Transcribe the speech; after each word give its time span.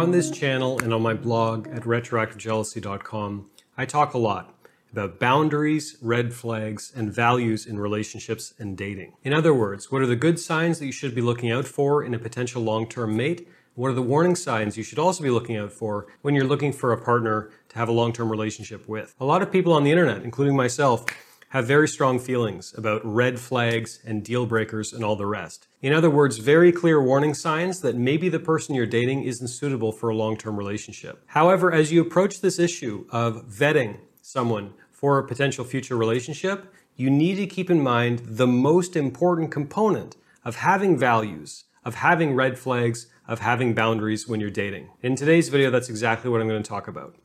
On 0.00 0.10
this 0.10 0.30
channel 0.30 0.78
and 0.80 0.92
on 0.92 1.00
my 1.00 1.14
blog 1.14 1.68
at 1.68 1.84
retroactivejealousy.com, 1.84 3.50
I 3.78 3.86
talk 3.86 4.12
a 4.12 4.18
lot 4.18 4.54
about 4.92 5.18
boundaries, 5.18 5.96
red 6.02 6.34
flags, 6.34 6.92
and 6.94 7.12
values 7.12 7.64
in 7.64 7.78
relationships 7.78 8.52
and 8.58 8.76
dating. 8.76 9.14
In 9.22 9.32
other 9.32 9.54
words, 9.54 9.90
what 9.90 10.02
are 10.02 10.06
the 10.06 10.16
good 10.16 10.38
signs 10.38 10.78
that 10.78 10.86
you 10.86 10.92
should 10.92 11.14
be 11.14 11.22
looking 11.22 11.50
out 11.50 11.66
for 11.66 12.04
in 12.04 12.12
a 12.12 12.18
potential 12.18 12.62
long 12.62 12.86
term 12.86 13.16
mate? 13.16 13.48
What 13.74 13.88
are 13.88 13.94
the 13.94 14.02
warning 14.02 14.36
signs 14.36 14.76
you 14.76 14.82
should 14.82 14.98
also 14.98 15.22
be 15.22 15.30
looking 15.30 15.56
out 15.56 15.72
for 15.72 16.08
when 16.20 16.34
you're 16.34 16.44
looking 16.44 16.72
for 16.72 16.92
a 16.92 17.00
partner 17.00 17.50
to 17.70 17.78
have 17.78 17.88
a 17.88 17.92
long 17.92 18.12
term 18.12 18.30
relationship 18.30 18.86
with? 18.86 19.14
A 19.18 19.24
lot 19.24 19.40
of 19.40 19.50
people 19.50 19.72
on 19.72 19.84
the 19.84 19.90
internet, 19.90 20.22
including 20.24 20.56
myself, 20.56 21.06
have 21.50 21.66
very 21.66 21.88
strong 21.88 22.18
feelings 22.18 22.72
about 22.76 23.00
red 23.04 23.38
flags 23.38 24.00
and 24.04 24.24
deal 24.24 24.46
breakers 24.46 24.92
and 24.92 25.04
all 25.04 25.16
the 25.16 25.26
rest. 25.26 25.66
In 25.82 25.92
other 25.92 26.08
words, 26.08 26.38
very 26.38 26.70
clear 26.70 27.02
warning 27.02 27.34
signs 27.34 27.80
that 27.80 27.96
maybe 27.96 28.28
the 28.28 28.38
person 28.38 28.74
you're 28.74 28.86
dating 28.86 29.24
isn't 29.24 29.48
suitable 29.48 29.90
for 29.90 30.08
a 30.08 30.14
long 30.14 30.36
term 30.36 30.56
relationship. 30.56 31.22
However, 31.26 31.72
as 31.72 31.92
you 31.92 32.00
approach 32.00 32.40
this 32.40 32.58
issue 32.58 33.04
of 33.10 33.48
vetting 33.48 33.98
someone 34.22 34.74
for 34.92 35.18
a 35.18 35.26
potential 35.26 35.64
future 35.64 35.96
relationship, 35.96 36.72
you 36.94 37.10
need 37.10 37.34
to 37.36 37.46
keep 37.46 37.68
in 37.68 37.80
mind 37.80 38.20
the 38.24 38.46
most 38.46 38.94
important 38.94 39.50
component 39.50 40.16
of 40.44 40.56
having 40.56 40.96
values, 40.96 41.64
of 41.84 41.96
having 41.96 42.34
red 42.34 42.58
flags, 42.58 43.08
of 43.26 43.40
having 43.40 43.74
boundaries 43.74 44.28
when 44.28 44.38
you're 44.38 44.50
dating. 44.50 44.88
In 45.02 45.16
today's 45.16 45.48
video, 45.48 45.70
that's 45.70 45.88
exactly 45.88 46.30
what 46.30 46.40
I'm 46.40 46.48
going 46.48 46.62
to 46.62 46.68
talk 46.68 46.86
about. 46.86 47.16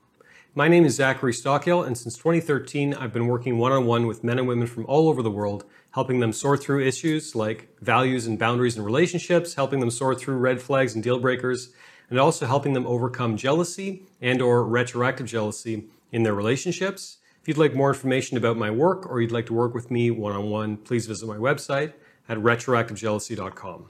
My 0.57 0.69
name 0.69 0.85
is 0.85 0.95
Zachary 0.95 1.33
Stockill, 1.33 1.85
and 1.85 1.97
since 1.97 2.15
2013, 2.15 2.93
I've 2.93 3.11
been 3.11 3.27
working 3.27 3.57
one 3.57 3.73
on 3.73 3.85
one 3.85 4.07
with 4.07 4.23
men 4.23 4.39
and 4.39 4.47
women 4.47 4.67
from 4.67 4.85
all 4.85 5.09
over 5.09 5.21
the 5.21 5.29
world, 5.29 5.65
helping 5.91 6.21
them 6.21 6.31
sort 6.31 6.63
through 6.63 6.87
issues 6.87 7.35
like 7.35 7.67
values 7.81 8.25
and 8.25 8.39
boundaries 8.39 8.77
in 8.77 8.83
relationships, 8.85 9.55
helping 9.55 9.81
them 9.81 9.91
sort 9.91 10.17
through 10.17 10.37
red 10.37 10.61
flags 10.61 10.95
and 10.95 11.03
deal 11.03 11.19
breakers, 11.19 11.73
and 12.09 12.17
also 12.17 12.45
helping 12.45 12.71
them 12.71 12.87
overcome 12.87 13.35
jealousy 13.35 14.03
and 14.21 14.41
or 14.41 14.63
retroactive 14.63 15.27
jealousy 15.27 15.89
in 16.13 16.23
their 16.23 16.33
relationships. 16.33 17.17
If 17.41 17.49
you'd 17.49 17.57
like 17.57 17.75
more 17.75 17.89
information 17.89 18.37
about 18.37 18.55
my 18.55 18.71
work 18.71 19.05
or 19.11 19.19
you'd 19.19 19.33
like 19.33 19.47
to 19.47 19.53
work 19.53 19.73
with 19.73 19.91
me 19.91 20.09
one-on-one, 20.09 20.77
please 20.77 21.05
visit 21.05 21.27
my 21.27 21.35
website 21.35 21.91
at 22.29 22.37
retroactivejealousy.com. 22.37 23.89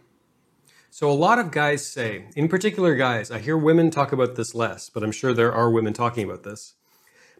So 0.97 1.11
a 1.11 1.23
lot 1.27 1.39
of 1.39 1.51
guys 1.51 1.85
say, 1.85 2.23
in 2.37 2.47
particular 2.47 2.95
guys, 2.95 3.29
I 3.29 3.39
hear 3.39 3.57
women 3.57 3.91
talk 3.91 4.13
about 4.13 4.35
this 4.35 4.55
less, 4.55 4.89
but 4.89 5.03
I'm 5.03 5.11
sure 5.11 5.33
there 5.33 5.51
are 5.51 5.69
women 5.69 5.91
talking 5.91 6.23
about 6.23 6.43
this. 6.43 6.75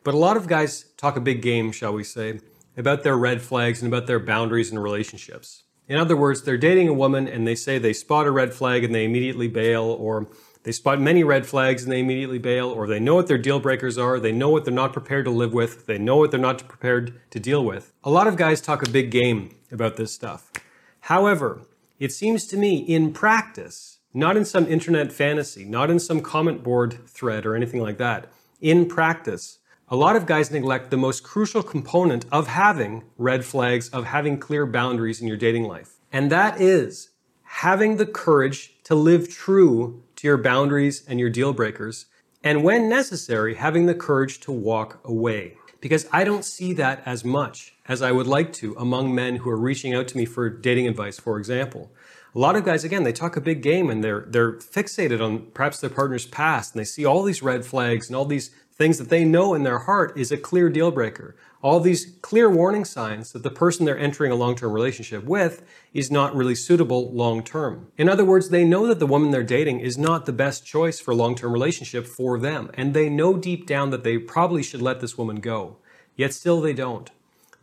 But 0.04 0.14
a 0.14 0.18
lot 0.18 0.36
of 0.36 0.50
guys 0.50 0.88
talk 0.98 1.16
a 1.16 1.22
big 1.22 1.42
game, 1.42 1.72
shall 1.72 1.94
we 1.94 2.04
say, 2.04 2.42
about 2.76 3.04
their 3.04 3.16
red 3.16 3.42
flags 3.42 3.82
and 3.82 3.90
about 3.90 4.08
their 4.08 4.20
boundaries 4.20 4.74
in 4.74 4.80
relationships. 4.80 5.64
In 5.88 5.98
other 5.98 6.18
words, 6.18 6.42
they're 6.42 6.58
dating 6.58 6.90
a 6.90 6.94
woman 6.94 7.30
and 7.30 7.48
they 7.48 7.56
say 7.56 7.78
they 7.78 7.94
spot 7.94 8.28
a 8.28 8.32
red 8.32 8.54
flag 8.54 8.84
and 8.84 8.94
they 8.94 9.06
immediately 9.06 9.48
bail, 9.48 9.84
or 9.86 10.28
they 10.64 10.74
spot 10.74 11.00
many 11.00 11.24
red 11.24 11.46
flags 11.46 11.84
and 11.84 11.94
they 11.94 12.02
immediately 12.02 12.40
bail, 12.40 12.70
or 12.70 12.88
they 12.88 13.00
know 13.00 13.16
what 13.16 13.28
their 13.28 13.38
deal 13.38 13.62
breakers 13.62 13.98
are, 13.98 14.20
they 14.20 14.34
know 14.34 14.50
what 14.50 14.66
they're 14.66 14.74
not 14.74 14.92
prepared 14.92 15.24
to 15.24 15.32
live 15.32 15.54
with, 15.54 15.86
they 15.86 15.98
know 15.98 16.18
what 16.18 16.30
they're 16.30 16.38
not 16.42 16.68
prepared 16.68 17.22
to 17.30 17.40
deal 17.40 17.64
with. 17.64 17.94
A 18.04 18.10
lot 18.10 18.28
of 18.28 18.36
guys 18.36 18.60
talk 18.60 18.86
a 18.86 18.90
big 18.90 19.12
game 19.12 19.56
about 19.72 19.96
this 19.96 20.14
stuff. 20.14 20.52
However, 21.00 21.62
it 22.00 22.12
seems 22.12 22.46
to 22.48 22.58
me 22.58 22.78
in 22.78 23.14
practice, 23.14 24.00
not 24.14 24.38
in 24.38 24.46
some 24.46 24.68
internet 24.68 25.12
fantasy, 25.12 25.66
not 25.66 25.90
in 25.90 26.00
some 26.00 26.22
comment 26.22 26.64
board 26.64 27.08
thread 27.08 27.46
or 27.46 27.56
anything 27.56 27.82
like 27.82 27.98
that, 27.98 28.32
in 28.62 28.88
practice, 28.88 29.60
a 29.88 29.96
lot 29.96 30.16
of 30.16 30.26
guys 30.26 30.50
neglect 30.50 30.90
the 30.90 30.98
most 30.98 31.24
crucial 31.24 31.62
component 31.62 32.26
of 32.32 32.48
having 32.48 33.04
red 33.18 33.46
flags, 33.46 33.90
of 33.90 34.06
having 34.06 34.40
clear 34.40 34.66
boundaries 34.66 35.22
in 35.22 35.28
your 35.28 35.38
dating 35.38 35.66
life. 35.66 36.00
And 36.12 36.32
that 36.32 36.60
is 36.60 37.10
having 37.44 37.98
the 37.98 38.06
courage 38.06 38.76
to 38.86 38.96
live 38.96 39.30
true 39.30 40.04
to 40.16 40.28
your 40.28 40.38
boundaries 40.38 41.04
and 41.08 41.20
your 41.20 41.30
deal 41.30 41.54
breakers. 41.54 42.08
And 42.44 42.64
when 42.64 42.90
necessary, 42.90 43.56
having 43.56 43.86
the 43.86 43.96
courage 43.96 44.40
to 44.42 44.52
walk 44.52 45.00
away. 45.06 45.58
Because 45.86 46.08
I 46.12 46.24
don't 46.24 46.44
see 46.44 46.74
that 46.74 47.04
as 47.06 47.24
much 47.24 47.76
as 47.88 48.02
I 48.02 48.12
would 48.12 48.26
like 48.26 48.52
to 48.54 48.74
among 48.76 49.14
men 49.14 49.36
who 49.36 49.52
are 49.52 49.56
reaching 49.56 49.94
out 49.94 50.08
to 50.08 50.18
me 50.18 50.26
for 50.26 50.50
dating 50.50 50.88
advice, 50.88 51.20
for 51.20 51.38
example. 51.38 51.92
A 52.34 52.40
lot 52.40 52.56
of 52.56 52.66
guys, 52.66 52.84
again, 52.84 53.04
they 53.04 53.14
talk 53.14 53.38
a 53.38 53.40
big 53.40 53.62
game 53.62 53.92
and 53.92 54.04
they're 54.04 54.26
they're 54.28 54.54
fixated 54.54 55.24
on 55.24 55.46
perhaps 55.54 55.80
their 55.82 55.92
partner's 55.92 56.26
past 56.26 56.74
and 56.74 56.80
they 56.80 56.86
see 56.86 57.06
all 57.06 57.22
these 57.22 57.44
red 57.44 57.68
flags 57.68 58.08
and 58.08 58.16
all 58.16 58.26
these 58.26 58.50
things 58.76 58.98
that 58.98 59.10
they 59.10 59.24
know 59.24 59.54
in 59.54 59.64
their 59.64 59.80
heart 59.80 60.18
is 60.18 60.32
a 60.32 60.38
clear 60.38 60.70
deal 60.70 60.92
breaker. 60.92 61.36
All 61.62 61.80
these 61.80 62.18
clear 62.22 62.50
warning 62.50 62.86
signs 62.86 63.32
that 63.32 63.42
the 63.42 63.50
person 63.50 63.86
they're 63.86 63.98
entering 63.98 64.32
a 64.32 64.36
long-term 64.36 64.72
relationship 64.72 65.24
with 65.24 65.64
is 65.94 66.12
not 66.12 66.36
really 66.36 66.56
suitable 66.56 67.12
long-term. 67.12 67.88
In 67.98 68.10
other 68.10 68.26
words, 68.26 68.50
they 68.50 68.66
know 68.66 68.86
that 68.88 69.00
the 69.00 69.08
woman 69.08 69.32
they're 69.32 69.44
dating 69.44 69.80
is 69.80 69.98
not 69.98 70.26
the 70.26 70.34
best 70.34 70.66
choice 70.66 71.00
for 71.00 71.12
a 71.12 71.16
long-term 71.16 71.54
relationship 71.54 72.06
for 72.06 72.38
them, 72.38 72.70
and 72.74 72.94
they 72.94 73.10
know 73.10 73.38
deep 73.38 73.66
down 73.66 73.90
that 73.92 74.04
they 74.04 74.18
probably 74.18 74.62
should 74.62 74.82
let 74.82 75.00
this 75.00 75.18
woman 75.18 75.38
go. 75.38 75.78
Yet 76.16 76.34
still 76.34 76.62
they 76.62 76.74
don't. 76.74 77.10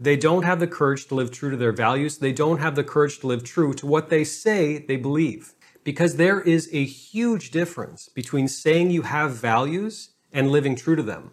They 0.01 0.17
don't 0.17 0.43
have 0.43 0.59
the 0.59 0.67
courage 0.67 1.07
to 1.07 1.15
live 1.15 1.31
true 1.31 1.51
to 1.51 1.57
their 1.57 1.73
values. 1.73 2.19
They 2.19 2.33
don't 2.33 2.59
have 2.59 2.75
the 2.75 2.83
courage 2.83 3.21
to 3.21 3.29
live 3.29 3.45
true 3.45 3.73
to 3.75 3.87
what 3.87 4.09
they 4.09 4.25
say 4.25 4.79
they 4.79 4.97
believe. 4.97 5.53
Because 5.85 6.17
there 6.17 6.41
is 6.41 6.69
a 6.73 6.85
huge 6.85 7.51
difference 7.51 8.09
between 8.09 8.49
saying 8.49 8.91
you 8.91 9.03
have 9.03 9.33
values 9.33 10.11
and 10.33 10.51
living 10.51 10.77
true 10.77 10.97
to 10.97 11.03
them. 11.03 11.33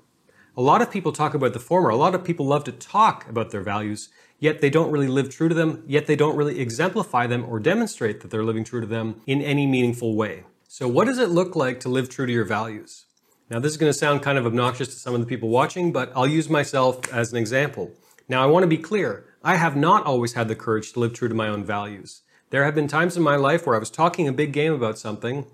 A 0.57 0.61
lot 0.61 0.81
of 0.81 0.91
people 0.91 1.11
talk 1.11 1.33
about 1.33 1.53
the 1.53 1.59
former. 1.59 1.89
A 1.89 1.95
lot 1.95 2.15
of 2.15 2.23
people 2.23 2.45
love 2.45 2.63
to 2.65 2.71
talk 2.71 3.27
about 3.29 3.51
their 3.51 3.61
values, 3.61 4.09
yet 4.39 4.59
they 4.59 4.69
don't 4.69 4.91
really 4.91 5.07
live 5.07 5.29
true 5.29 5.47
to 5.47 5.55
them, 5.55 5.83
yet 5.87 6.05
they 6.05 6.15
don't 6.15 6.35
really 6.35 6.59
exemplify 6.59 7.27
them 7.27 7.45
or 7.45 7.59
demonstrate 7.59 8.21
that 8.21 8.29
they're 8.29 8.43
living 8.43 8.63
true 8.63 8.81
to 8.81 8.87
them 8.87 9.21
in 9.25 9.41
any 9.41 9.65
meaningful 9.65 10.15
way. 10.15 10.43
So, 10.67 10.87
what 10.87 11.05
does 11.05 11.17
it 11.17 11.29
look 11.29 11.55
like 11.55 11.79
to 11.81 11.89
live 11.89 12.09
true 12.09 12.25
to 12.25 12.33
your 12.33 12.45
values? 12.45 13.05
Now, 13.49 13.59
this 13.59 13.71
is 13.71 13.77
going 13.77 13.91
to 13.91 13.97
sound 13.97 14.21
kind 14.21 14.37
of 14.37 14.45
obnoxious 14.45 14.89
to 14.89 14.99
some 14.99 15.15
of 15.15 15.21
the 15.21 15.25
people 15.25 15.49
watching, 15.49 15.91
but 15.91 16.11
I'll 16.15 16.27
use 16.27 16.49
myself 16.49 17.11
as 17.11 17.31
an 17.31 17.37
example. 17.37 17.91
Now, 18.27 18.43
I 18.43 18.45
want 18.45 18.63
to 18.63 18.67
be 18.67 18.77
clear. 18.77 19.25
I 19.43 19.55
have 19.55 19.75
not 19.75 20.05
always 20.05 20.33
had 20.33 20.47
the 20.47 20.55
courage 20.55 20.93
to 20.93 20.99
live 20.99 21.13
true 21.13 21.27
to 21.29 21.33
my 21.33 21.47
own 21.47 21.63
values. 21.63 22.21
There 22.51 22.65
have 22.65 22.75
been 22.75 22.87
times 22.87 23.15
in 23.15 23.23
my 23.23 23.37
life 23.37 23.65
where 23.65 23.75
I 23.75 23.79
was 23.79 23.89
talking 23.89 24.27
a 24.27 24.33
big 24.33 24.53
game 24.53 24.73
about 24.73 24.99
something, 24.99 25.45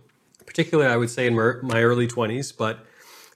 particularly 0.46 0.92
I 0.92 0.98
would 0.98 1.10
say 1.10 1.28
in 1.28 1.36
my 1.36 1.84
early 1.84 2.08
20s, 2.08 2.56
but 2.56 2.86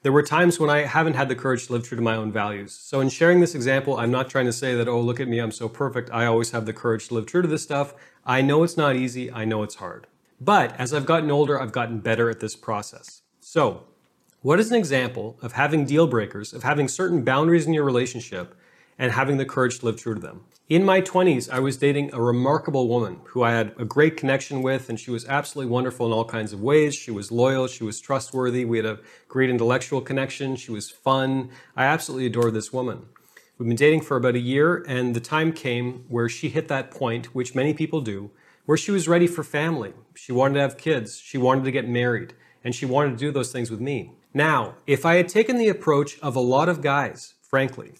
there 0.01 0.11
were 0.11 0.23
times 0.23 0.59
when 0.59 0.69
I 0.69 0.83
haven't 0.83 1.15
had 1.15 1.27
the 1.27 1.35
courage 1.35 1.67
to 1.67 1.73
live 1.73 1.83
true 1.83 1.97
to 1.97 2.01
my 2.01 2.15
own 2.15 2.31
values. 2.31 2.73
So 2.73 3.01
in 3.01 3.09
sharing 3.09 3.41
this 3.41 3.53
example, 3.53 3.97
I'm 3.97 4.11
not 4.11 4.29
trying 4.29 4.45
to 4.45 4.53
say 4.53 4.73
that, 4.75 4.87
oh, 4.87 5.01
look 5.01 5.19
at 5.19 5.27
me, 5.27 5.39
I'm 5.39 5.51
so 5.51 5.67
perfect. 5.67 6.09
I 6.13 6.25
always 6.25 6.51
have 6.51 6.65
the 6.65 6.73
courage 6.73 7.09
to 7.09 7.15
live 7.15 7.25
true 7.25 7.41
to 7.41 7.47
this 7.47 7.63
stuff. 7.63 7.93
I 8.25 8.41
know 8.41 8.63
it's 8.63 8.77
not 8.77 8.95
easy. 8.95 9.31
I 9.31 9.43
know 9.43 9.61
it's 9.63 9.75
hard. 9.75 10.07
But 10.39 10.73
as 10.79 10.93
I've 10.93 11.05
gotten 11.05 11.29
older, 11.29 11.61
I've 11.61 11.73
gotten 11.73 11.99
better 11.99 12.29
at 12.29 12.39
this 12.39 12.55
process. 12.55 13.23
So 13.41 13.88
what 14.41 14.59
is 14.59 14.71
an 14.71 14.77
example 14.77 15.38
of 15.41 15.53
having 15.53 15.85
deal 15.85 16.07
breakers, 16.07 16.53
of 16.53 16.63
having 16.63 16.88
certain 16.88 17.25
boundaries 17.25 17.67
in 17.67 17.73
your 17.73 17.83
relationship 17.83 18.55
and 18.97 19.11
having 19.11 19.35
the 19.35 19.45
courage 19.45 19.79
to 19.79 19.85
live 19.85 19.97
true 19.97 20.13
to 20.13 20.21
them. 20.21 20.45
In 20.69 20.85
my 20.85 21.02
20s, 21.02 21.50
I 21.50 21.59
was 21.59 21.78
dating 21.78 22.13
a 22.13 22.22
remarkable 22.22 22.88
woman 22.88 23.22
who 23.24 23.41
I 23.41 23.53
had 23.53 23.74
a 23.80 23.85
great 23.85 24.16
connection 24.16 24.62
with, 24.62 24.88
and 24.88 25.00
she 25.00 25.09
was 25.09 25.25
absolutely 25.25 25.72
wonderful 25.72 26.06
in 26.06 26.12
all 26.12 26.25
kinds 26.25 26.53
of 26.53 26.62
ways. 26.62 26.94
She 26.94 27.09
was 27.09 27.31
loyal, 27.31 27.66
she 27.66 27.84
was 27.84 28.00
trustworthy, 28.00 28.66
we 28.66 28.78
had 28.78 28.85
a 28.85 29.00
great 29.28 29.50
intellectual 29.50 30.00
connection, 30.00 30.56
she 30.56 30.72
was 30.72 30.91
fun. 30.91 31.50
I 31.75 31.85
absolutely 31.85 32.28
adored 32.28 32.53
this 32.53 32.72
woman. 32.72 33.07
We've 33.57 33.68
been 33.68 33.78
dating 33.78 34.02
for 34.02 34.16
about 34.16 34.35
a 34.35 34.40
year, 34.40 34.85
and 34.88 35.16
the 35.16 35.19
time 35.19 35.53
came 35.53 36.06
where 36.07 36.30
she 36.30 36.50
hit 36.50 36.68
that 36.68 36.91
point, 36.91 37.34
which 37.34 37.56
many 37.56 37.74
people 37.74 38.01
do, 38.01 38.30
where 38.68 38.78
she 38.78 38.91
was 38.91 39.07
ready 39.07 39.25
for 39.25 39.44
family. 39.44 39.94
She 40.13 40.31
wanted 40.31 40.53
to 40.53 40.62
have 40.62 40.78
kids, 40.78 41.18
she 41.18 41.40
wanted 41.40 41.63
to 41.63 41.72
get 41.72 41.90
married, 41.90 42.36
and 42.63 42.75
she 42.75 42.86
wanted 42.86 43.13
to 43.13 43.18
do 43.18 43.31
those 43.31 43.51
things 43.51 43.72
with 43.72 43.81
me. 43.81 44.12
Now, 44.36 44.75
if 44.86 45.03
I 45.03 45.16
had 45.16 45.30
taken 45.30 45.57
the 45.57 45.69
approach 45.69 46.19
of 46.19 46.36
a 46.36 46.40
lot 46.40 46.69
of 46.69 46.81
guys, 46.81 47.34
frankly, 47.41 47.94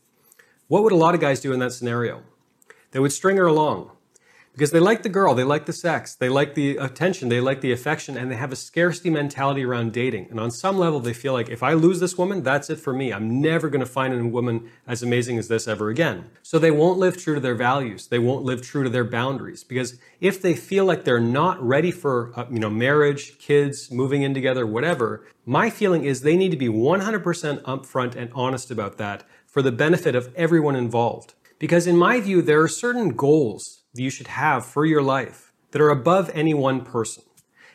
what 0.68 0.84
would 0.84 0.94
a 0.94 0.96
lot 0.96 1.16
of 1.16 1.20
guys 1.20 1.40
do 1.40 1.52
in 1.52 1.58
that 1.62 1.74
scenario? 1.74 2.22
They 2.92 3.00
would 3.00 3.12
string 3.12 3.38
her 3.38 3.46
along 3.46 3.92
because 4.60 4.72
they 4.72 4.80
like 4.82 5.04
the 5.04 5.10
girl, 5.10 5.36
they 5.36 5.46
like 5.46 5.68
the 5.68 5.74
sex, 5.74 6.16
they 6.16 6.28
like 6.28 6.54
the 6.54 6.76
attention, 6.76 7.30
they 7.30 7.40
like 7.40 7.62
the 7.62 7.72
affection, 7.72 8.18
and 8.18 8.30
they 8.30 8.36
have 8.36 8.52
a 8.52 8.58
scarcity 8.58 9.10
mentality 9.10 9.64
around 9.64 9.94
dating. 9.94 10.28
And 10.30 10.38
on 10.38 10.52
some 10.52 10.78
level, 10.78 11.00
they 11.00 11.14
feel 11.14 11.32
like 11.32 11.48
if 11.48 11.64
I 11.64 11.72
lose 11.74 12.02
this 12.02 12.18
woman, 12.18 12.44
that's 12.44 12.70
it 12.70 12.78
for 12.78 12.92
me. 12.92 13.14
I'm 13.14 13.40
never 13.40 13.70
going 13.70 13.80
to 13.80 13.86
find 13.86 14.14
a 14.14 14.22
woman 14.26 14.70
as 14.86 15.02
amazing 15.02 15.38
as 15.38 15.48
this 15.48 15.66
ever 15.66 15.88
again. 15.88 16.30
So 16.44 16.60
they 16.60 16.72
won't 16.72 17.00
live 17.00 17.16
true 17.16 17.36
to 17.36 17.40
their 17.40 17.56
values. 17.56 18.08
They 18.08 18.20
won't 18.20 18.44
live 18.44 18.62
true 18.62 18.84
to 18.84 18.90
their 18.90 19.06
boundaries 19.06 19.64
because 19.64 19.98
if 20.20 20.42
they 20.42 20.56
feel 20.56 20.84
like 20.84 21.06
they're 21.06 21.22
not 21.22 21.66
ready 21.66 21.92
for 21.92 22.34
uh, 22.36 22.46
you 22.52 22.60
know 22.60 22.70
marriage, 22.70 23.40
kids, 23.40 23.90
moving 23.90 24.24
in 24.24 24.34
together, 24.34 24.68
whatever, 24.68 25.26
my 25.46 25.70
feeling 25.70 26.04
is 26.04 26.22
they 26.22 26.36
need 26.36 26.52
to 26.52 26.58
be 26.58 26.68
100% 26.68 27.62
upfront 27.62 28.16
and 28.18 28.30
honest 28.36 28.72
about 28.72 28.98
that 28.98 29.24
for 29.48 29.62
the 29.62 29.72
benefit 29.72 30.16
of 30.16 30.34
everyone 30.36 30.76
involved. 30.76 31.34
Because 31.60 31.86
in 31.86 31.98
my 31.98 32.20
view, 32.20 32.42
there 32.42 32.62
are 32.62 32.68
certain 32.68 33.10
goals 33.10 33.84
that 33.94 34.02
you 34.02 34.10
should 34.10 34.28
have 34.28 34.66
for 34.66 34.86
your 34.86 35.02
life 35.02 35.52
that 35.72 35.82
are 35.82 35.90
above 35.90 36.32
any 36.34 36.54
one 36.54 36.82
person. 36.82 37.24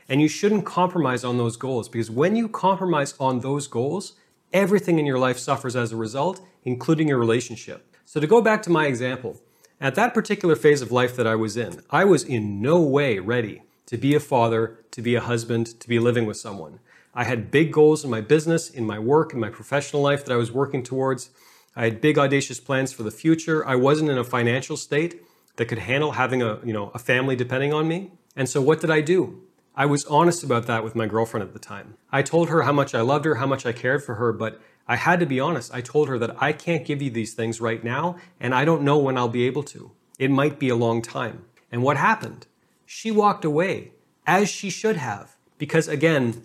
And 0.09 0.21
you 0.21 0.29
shouldn't 0.29 0.67
compromise 0.67 1.23
on 1.23 1.39
those 1.39 1.57
goals 1.57 1.89
because 1.89 2.11
when 2.11 2.35
you 2.35 2.49
compromise 2.49 3.15
on 3.21 3.41
those 3.41 3.69
goals, 3.69 4.15
everything 4.53 4.99
in 4.99 5.07
your 5.07 5.19
life 5.19 5.39
suffers 5.39 5.77
as 5.77 5.93
a 5.93 5.97
result, 5.97 6.41
including 6.65 7.09
your 7.09 7.19
relationship. 7.19 7.95
So 8.05 8.21
to 8.21 8.27
go 8.27 8.43
back 8.43 8.63
to 8.63 8.71
my 8.71 8.87
example, 8.87 9.41
At 9.81 9.97
that 9.97 10.15
particular 10.15 10.57
phase 10.57 10.83
of 10.83 10.93
life 10.93 11.17
that 11.17 11.27
I 11.27 11.35
was 11.35 11.57
in, 11.57 11.83
I 11.91 12.05
was 12.05 12.23
in 12.23 12.63
no 12.63 12.81
way 12.81 13.19
ready 13.19 13.63
to 13.87 13.99
be 13.99 14.15
a 14.15 14.21
father, 14.21 14.79
to 14.93 15.03
be 15.03 15.15
a 15.15 15.21
husband, 15.21 15.79
to 15.81 15.89
be 15.89 15.99
living 15.99 16.27
with 16.27 16.37
someone. 16.37 16.79
I 17.15 17.25
had 17.25 17.51
big 17.51 17.73
goals 17.73 18.05
in 18.05 18.11
my 18.11 18.21
business, 18.21 18.71
in 18.71 18.87
my 18.87 18.99
work, 18.99 19.35
in 19.35 19.41
my 19.41 19.51
professional 19.51 20.03
life 20.03 20.25
that 20.25 20.33
I 20.33 20.37
was 20.37 20.51
working 20.51 20.83
towards. 20.83 21.31
I 21.77 21.85
had 21.85 22.01
big 22.01 22.19
audacious 22.19 22.61
plans 22.61 22.93
for 22.93 23.03
the 23.03 23.11
future. 23.11 23.67
I 23.67 23.75
wasn't 23.75 24.11
in 24.11 24.19
a 24.19 24.25
financial 24.25 24.77
state 24.77 25.23
that 25.57 25.67
could 25.67 25.79
handle 25.79 26.13
having 26.13 26.43
a, 26.43 26.61
you 26.65 26.73
know, 26.73 26.91
a 26.95 26.99
family 26.99 27.37
depending 27.37 27.73
on 27.73 27.89
me. 27.89 28.13
And 28.37 28.49
so 28.49 28.61
what 28.61 28.81
did 28.81 28.91
I 28.91 29.01
do? 29.01 29.43
I 29.77 29.87
was 29.87 30.05
honest 30.05 30.45
about 30.45 30.67
that 30.67 30.85
with 30.85 30.95
my 30.95 31.07
girlfriend 31.07 31.47
at 31.47 31.53
the 31.53 31.59
time. 31.59 31.95
I 32.13 32.23
told 32.23 32.49
her 32.49 32.63
how 32.63 32.73
much 32.73 32.95
I 32.95 33.01
loved 33.01 33.25
her, 33.25 33.37
how 33.37 33.47
much 33.47 33.67
I 33.67 33.73
cared 33.73 34.05
for 34.05 34.15
her, 34.15 34.33
but 34.33 34.61
I 34.87 34.97
had 34.97 35.19
to 35.21 35.27
be 35.27 35.41
honest. 35.41 35.75
I 35.75 35.81
told 35.81 36.09
her 36.09 36.19
that 36.19 36.41
I 36.41 36.53
can't 36.53 36.85
give 36.85 37.03
you 37.03 37.11
these 37.11 37.35
things 37.35 37.61
right 37.61 37.83
now, 37.83 38.17
and 38.39 38.55
I 38.55 38.65
don't 38.65 38.83
know 38.83 38.99
when 38.99 39.17
I'll 39.17 39.29
be 39.29 39.47
able 39.47 39.65
to. 39.65 39.91
It 40.19 40.31
might 40.31 40.61
be 40.61 40.69
a 40.69 40.77
long 40.77 41.03
time. 41.03 41.45
And 41.73 41.83
what 41.83 41.97
happened? 41.97 42.47
She 42.87 43.11
walked 43.11 43.45
away, 43.45 43.93
as 44.27 44.49
she 44.49 44.71
should 44.71 44.97
have. 44.97 45.37
Because 45.59 45.89
again, 45.89 46.45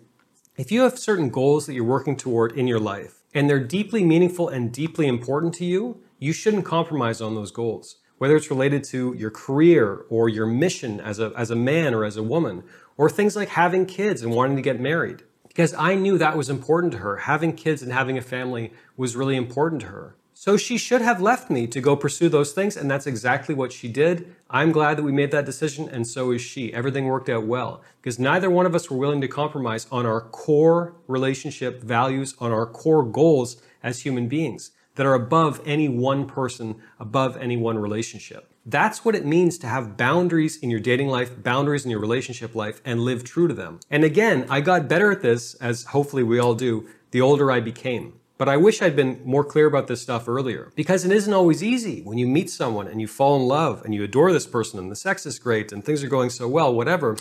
if 0.57 0.71
you 0.71 0.81
have 0.81 0.97
certain 0.97 1.29
goals 1.29 1.65
that 1.65 1.73
you're 1.73 1.83
working 1.83 2.15
toward 2.15 2.57
in 2.57 2.67
your 2.67 2.79
life, 2.79 3.18
and 3.33 3.49
they're 3.49 3.63
deeply 3.63 4.03
meaningful 4.03 4.49
and 4.49 4.71
deeply 4.71 5.07
important 5.07 5.53
to 5.55 5.65
you, 5.65 6.01
you 6.17 6.33
shouldn't 6.33 6.65
compromise 6.65 7.21
on 7.21 7.35
those 7.35 7.51
goals. 7.51 7.97
Whether 8.17 8.35
it's 8.35 8.49
related 8.49 8.83
to 8.85 9.13
your 9.17 9.31
career 9.31 10.05
or 10.09 10.27
your 10.27 10.45
mission 10.45 10.99
as 10.99 11.19
a, 11.19 11.31
as 11.37 11.51
a 11.51 11.55
man 11.55 11.93
or 11.93 12.03
as 12.03 12.17
a 12.17 12.23
woman, 12.23 12.63
or 12.97 13.09
things 13.09 13.35
like 13.35 13.49
having 13.49 13.85
kids 13.85 14.21
and 14.21 14.33
wanting 14.33 14.57
to 14.57 14.61
get 14.61 14.79
married 14.79 15.23
because 15.47 15.73
I 15.73 15.95
knew 15.95 16.17
that 16.17 16.37
was 16.37 16.49
important 16.49 16.93
to 16.93 16.99
her. 16.99 17.17
Having 17.17 17.57
kids 17.57 17.81
and 17.81 17.91
having 17.91 18.17
a 18.17 18.21
family 18.21 18.71
was 18.95 19.15
really 19.15 19.35
important 19.35 19.81
to 19.81 19.87
her. 19.87 20.15
So 20.41 20.55
she 20.55 20.77
should 20.77 21.01
have 21.01 21.21
left 21.21 21.49
me 21.49 21.67
to 21.67 21.81
go 21.81 21.97
pursue 21.97 22.29
those 22.29 22.53
things, 22.53 22.77
and 22.77 22.89
that's 22.89 23.05
exactly 23.05 23.53
what 23.53 23.73
she 23.73 23.89
did. 23.89 24.33
I'm 24.49 24.71
glad 24.71 24.97
that 24.97 25.03
we 25.03 25.11
made 25.11 25.31
that 25.31 25.45
decision, 25.45 25.89
and 25.89 26.07
so 26.07 26.31
is 26.31 26.41
she. 26.41 26.73
Everything 26.73 27.07
worked 27.07 27.27
out 27.27 27.45
well 27.45 27.81
because 28.01 28.19
neither 28.19 28.49
one 28.49 28.65
of 28.65 28.73
us 28.73 28.89
were 28.89 28.95
willing 28.95 29.19
to 29.19 29.27
compromise 29.27 29.85
on 29.91 30.05
our 30.05 30.21
core 30.21 30.93
relationship 31.07 31.83
values, 31.83 32.35
on 32.39 32.53
our 32.53 32.65
core 32.65 33.03
goals 33.03 33.61
as 33.83 34.03
human 34.03 34.29
beings 34.29 34.71
that 34.95 35.05
are 35.05 35.13
above 35.13 35.59
any 35.65 35.89
one 35.89 36.25
person, 36.25 36.75
above 37.01 37.35
any 37.35 37.57
one 37.57 37.77
relationship. 37.77 38.49
That's 38.65 39.03
what 39.03 39.15
it 39.15 39.25
means 39.25 39.57
to 39.57 39.67
have 39.67 39.97
boundaries 39.97 40.55
in 40.55 40.69
your 40.69 40.79
dating 40.79 41.09
life, 41.09 41.43
boundaries 41.43 41.83
in 41.83 41.91
your 41.91 41.99
relationship 41.99 42.55
life, 42.55 42.81
and 42.85 43.01
live 43.01 43.25
true 43.25 43.49
to 43.49 43.53
them. 43.53 43.81
And 43.89 44.05
again, 44.05 44.45
I 44.49 44.61
got 44.61 44.87
better 44.87 45.11
at 45.11 45.21
this, 45.21 45.55
as 45.55 45.83
hopefully 45.83 46.23
we 46.23 46.39
all 46.39 46.55
do, 46.55 46.87
the 47.11 47.19
older 47.19 47.51
I 47.51 47.59
became. 47.59 48.18
But 48.39 48.47
I 48.47 48.55
wish 48.55 48.81
I'd 48.81 48.95
been 48.95 49.21
more 49.25 49.43
clear 49.43 49.65
about 49.67 49.87
this 49.87 50.01
stuff 50.01 50.29
earlier 50.29 50.71
because 50.73 51.03
it 51.03 51.11
isn't 51.11 51.33
always 51.33 51.61
easy 51.61 52.03
when 52.03 52.17
you 52.17 52.25
meet 52.25 52.49
someone 52.49 52.87
and 52.87 53.01
you 53.01 53.07
fall 53.07 53.35
in 53.35 53.45
love 53.45 53.83
and 53.83 53.93
you 53.93 54.01
adore 54.01 54.31
this 54.31 54.47
person 54.47 54.79
and 54.79 54.89
the 54.89 54.95
sex 54.95 55.25
is 55.25 55.37
great 55.37 55.73
and 55.73 55.83
things 55.83 56.01
are 56.05 56.07
going 56.07 56.29
so 56.29 56.47
well, 56.47 56.73
whatever, 56.73 57.17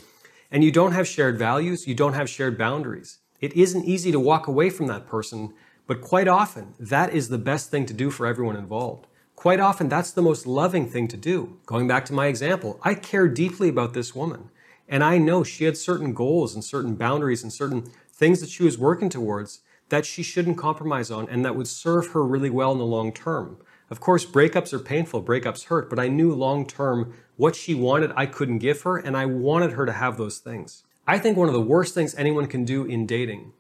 and 0.53 0.63
you 0.63 0.71
don't 0.71 0.93
have 0.93 1.09
shared 1.09 1.37
values, 1.37 1.89
you 1.89 1.95
don't 1.95 2.13
have 2.13 2.31
shared 2.31 2.57
boundaries. 2.57 3.19
It 3.41 3.53
isn't 3.55 3.85
easy 3.85 4.13
to 4.13 4.21
walk 4.21 4.47
away 4.47 4.71
from 4.71 4.87
that 4.87 5.09
person, 5.09 5.53
but 5.89 6.03
quite 6.03 6.29
often 6.29 6.75
that 6.79 7.13
is 7.13 7.31
the 7.31 7.37
best 7.37 7.69
thing 7.69 7.85
to 7.87 7.93
do 7.93 8.13
for 8.13 8.25
everyone 8.25 8.55
involved. 8.55 9.09
Quite 9.35 9.59
often, 9.59 9.89
that's 9.89 10.13
the 10.13 10.23
most 10.23 10.47
loving 10.47 10.89
thing 10.89 11.09
to 11.09 11.17
do. 11.17 11.59
Going 11.67 11.89
back 11.89 12.05
to 12.07 12.13
my 12.13 12.27
example, 12.27 12.79
I 12.83 12.95
care 12.95 13.27
deeply 13.27 13.69
about 13.69 13.93
this 13.93 14.15
woman. 14.15 14.51
And 14.89 15.03
I 15.03 15.19
know 15.19 15.43
she 15.43 15.65
had 15.65 15.77
certain 15.77 16.15
goals 16.15 16.55
and 16.55 16.63
certain 16.65 16.95
boundaries 16.95 17.43
and 17.43 17.53
certain 17.53 17.91
things 18.13 18.41
that 18.41 18.51
she 18.51 18.63
was 18.63 18.79
working 18.79 19.09
towards 19.09 19.63
that 19.89 20.07
she 20.07 20.23
shouldn't 20.23 20.59
compromise 20.59 21.11
on 21.11 21.29
and 21.29 21.45
that 21.45 21.57
would 21.57 21.69
serve 21.69 22.09
her 22.09 22.25
really 22.25 22.51
well 22.51 22.73
in 22.73 22.79
the 22.79 22.85
long 22.85 23.13
term. 23.13 23.59
Of 23.91 24.01
course, 24.01 24.27
breakups 24.27 24.73
are 24.73 24.79
painful, 24.79 25.23
breakups 25.23 25.65
hurt, 25.65 25.89
but 25.89 25.99
I 25.99 26.09
knew 26.09 26.35
long 26.35 26.67
term 26.67 27.15
what 27.37 27.57
she 27.57 27.75
wanted 27.75 28.13
I 28.17 28.27
couldn't 28.27 28.59
give 28.59 28.83
her, 28.83 28.97
and 28.97 29.17
I 29.17 29.25
wanted 29.25 29.73
her 29.73 29.87
to 29.87 29.93
have 29.93 30.19
those 30.19 30.39
things. 30.39 30.83
I 31.07 31.19
think 31.19 31.39
one 31.39 31.49
of 31.49 31.55
the 31.55 31.61
worst 31.61 31.95
things 31.95 32.15
anyone 32.15 32.47
can 32.47 32.65
do 32.65 32.85
in 32.85 33.07
dating 33.07 33.53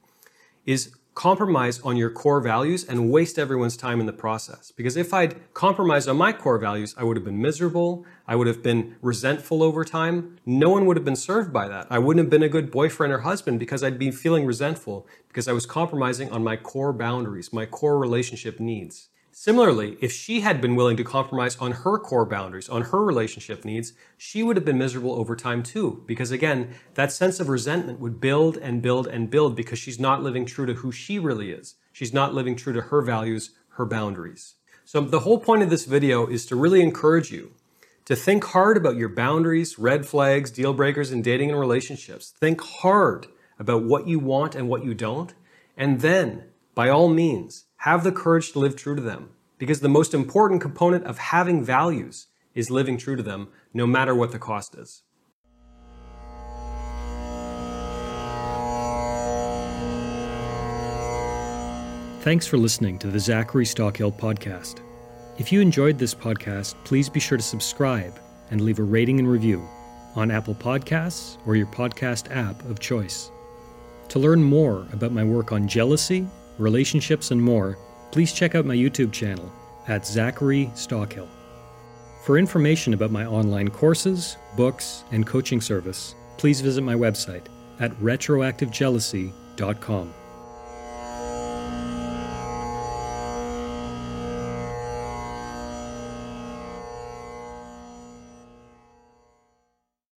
is 0.66 0.94
compromise 1.19 1.81
on 1.81 1.97
your 1.97 2.11
core 2.11 2.41
values 2.41 2.85
and 2.85 3.11
waste 3.11 3.41
everyone's 3.41 3.76
time 3.76 3.99
in 3.99 4.06
the 4.06 4.12
process. 4.12 4.70
Because 4.70 4.97
if 4.97 5.12
I'd 5.12 5.53
compromised 5.53 6.09
on 6.09 6.17
my 6.17 6.32
core 6.32 6.59
values, 6.59 6.94
I 6.97 7.03
would 7.03 7.17
have 7.17 7.25
been 7.25 7.43
miserable. 7.43 8.06
I 8.29 8.37
would 8.37 8.47
have 8.47 8.62
been 8.62 8.94
resentful 9.03 9.61
over 9.65 9.85
time. 9.85 10.38
No 10.47 10.70
one 10.70 10.87
would 10.87 10.97
have 10.97 11.05
been 11.05 11.17
served 11.17 11.53
by 11.53 11.67
that. 11.67 11.88
I 11.91 11.99
wouldn't 11.99 12.25
have 12.25 12.31
been 12.31 12.44
a 12.44 12.49
good 12.49 12.70
boyfriend 12.70 13.12
or 13.12 13.23
husband 13.23 13.59
because 13.59 13.82
I'd 13.82 13.99
be 13.99 14.12
feeling 14.12 14.47
resentful 14.47 15.09
because 15.26 15.49
I 15.49 15.53
was 15.53 15.67
compromising 15.67 16.31
on 16.31 16.44
my 16.44 16.55
core 16.55 16.93
boundaries, 16.93 17.53
my 17.53 17.67
core 17.67 17.99
relationship 17.99 18.61
needs. 18.61 19.09
Similarly, 19.40 19.96
if 20.00 20.11
she 20.11 20.40
had 20.40 20.61
been 20.61 20.75
willing 20.75 20.96
to 20.96 21.05
compromise 21.05 21.56
on 21.58 21.70
her 21.70 21.96
core 21.96 22.26
boundaries, 22.26 22.69
on 22.69 22.82
her 22.82 23.05
relationship 23.05 23.64
needs, 23.64 23.93
she 24.17 24.43
would 24.43 24.56
have 24.56 24.64
been 24.64 24.79
miserable 24.79 25.12
over 25.12 25.37
time 25.37 25.62
too. 25.62 26.02
Because 26.08 26.32
again, 26.32 26.75
that 26.94 27.12
sense 27.12 27.38
of 27.38 27.49
resentment 27.49 28.00
would 28.00 28.20
build 28.20 28.56
and 28.56 28.82
build 28.82 29.06
and 29.06 29.31
build 29.31 29.55
because 29.55 29.79
she's 29.79 30.00
not 30.00 30.25
living 30.25 30.44
true 30.44 30.67
to 30.67 30.75
who 30.75 30.90
she 30.90 31.20
really 31.20 31.52
is. 31.52 31.76
She's 31.93 32.12
not 32.12 32.35
living 32.35 32.56
true 32.56 32.73
to 32.73 32.81
her 32.81 33.00
values, 33.00 33.52
her 33.76 33.87
boundaries. 33.87 34.56
So 34.85 35.02
the 35.02 35.20
whole 35.20 35.38
point 35.38 35.62
of 35.62 35.70
this 35.70 35.85
video 35.85 36.26
is 36.26 36.44
to 36.46 36.56
really 36.56 36.82
encourage 36.82 37.31
you 37.31 37.52
to 38.06 38.17
think 38.17 38.43
hard 38.43 38.76
about 38.76 38.96
your 38.96 39.08
boundaries, 39.08 39.79
red 39.79 40.05
flags, 40.05 40.50
deal 40.50 40.75
breakers 40.75 41.12
in 41.12 41.23
dating 41.23 41.52
and 41.52 41.61
relationships. 41.61 42.35
Think 42.40 42.61
hard 42.61 43.29
about 43.56 43.85
what 43.85 44.08
you 44.08 44.19
want 44.19 44.56
and 44.56 44.69
what 44.69 44.85
you 44.85 44.94
don't. 44.94 45.32
And 45.76 46.00
then, 46.00 46.46
by 46.75 46.88
all 46.88 47.08
means, 47.08 47.67
have 47.78 48.02
the 48.02 48.12
courage 48.12 48.52
to 48.52 48.58
live 48.58 48.75
true 48.75 48.96
to 48.96 49.02
them. 49.02 49.30
Because 49.56 49.80
the 49.80 49.88
most 49.88 50.14
important 50.14 50.60
component 50.60 51.04
of 51.04 51.19
having 51.19 51.64
values 51.64 52.26
is 52.54 52.70
living 52.70 52.96
true 52.96 53.16
to 53.16 53.22
them, 53.22 53.48
no 53.72 53.86
matter 53.86 54.14
what 54.14 54.32
the 54.32 54.38
cost 54.38 54.75
is. 54.75 55.02
Thanks 62.22 62.46
for 62.46 62.58
listening 62.58 62.98
to 62.98 63.06
the 63.06 63.20
Zachary 63.20 63.64
Stockill 63.64 64.12
podcast. 64.12 64.80
If 65.38 65.52
you 65.52 65.60
enjoyed 65.60 65.98
this 65.98 66.14
podcast, 66.14 66.75
please 66.84 67.08
be 67.08 67.20
sure 67.20 67.38
to 67.38 67.44
subscribe 67.44 68.19
and 68.50 68.60
leave 68.60 68.80
a 68.80 68.82
rating 68.82 69.20
and 69.20 69.30
review 69.30 69.66
on 70.16 70.32
Apple 70.32 70.56
Podcasts 70.56 71.38
or 71.46 71.54
your 71.54 71.69
podcast 71.69 72.34
app 72.34 72.64
of 72.64 72.80
choice. 72.80 73.30
To 74.08 74.19
learn 74.19 74.42
more 74.42 74.86
about 74.92 75.12
my 75.12 75.22
work 75.22 75.52
on 75.52 75.69
jealousy, 75.69 76.26
relationships, 76.58 77.31
and 77.31 77.43
more, 77.43 77.76
please 78.10 78.32
check 78.32 78.55
out 78.55 78.64
my 78.64 78.75
YouTube 78.75 79.12
channel 79.12 79.52
at 79.87 80.06
Zachary 80.06 80.70
Stockill. 80.75 81.28
For 82.25 82.38
information 82.38 82.94
about 82.94 83.10
my 83.10 83.26
online 83.26 83.69
courses, 83.69 84.38
books, 84.56 85.05
and 85.12 85.26
coaching 85.26 85.60
service, 85.60 86.14
please 86.37 86.60
visit 86.60 86.82
my 86.82 86.94
website 86.94 87.47
at 87.80 87.90
retroactivejealousy.com. 87.92 90.14